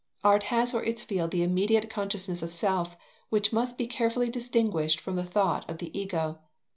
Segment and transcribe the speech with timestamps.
[0.23, 2.97] Art has for its field the immediate consciousness of self,
[3.29, 6.39] which must be carefully distinguished from the thought of the Ego.